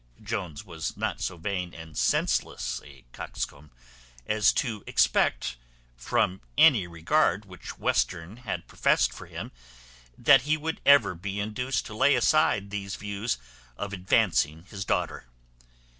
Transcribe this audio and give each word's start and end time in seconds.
Jones 0.23 0.65
was 0.65 0.97
not 0.97 1.21
so 1.21 1.37
vain 1.37 1.75
and 1.75 1.95
senseless 1.95 2.81
a 2.83 3.05
coxcomb 3.13 3.69
as 4.25 4.51
to 4.53 4.83
expect, 4.87 5.57
from 5.95 6.41
any 6.57 6.87
regard 6.87 7.45
which 7.45 7.77
Western 7.77 8.37
had 8.37 8.67
professed 8.67 9.13
for 9.13 9.27
him, 9.27 9.51
that 10.17 10.41
he 10.41 10.57
would 10.57 10.81
ever 10.87 11.13
be 11.13 11.39
induced 11.39 11.85
to 11.85 11.93
lay 11.93 12.15
aside 12.15 12.71
these 12.71 12.95
views 12.95 13.37
of 13.77 13.93
advancing 13.93 14.65
his 14.71 14.83
daughter. 14.83 15.27